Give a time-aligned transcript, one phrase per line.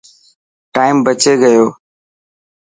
[0.73, 1.65] ٽائم بچي گيو.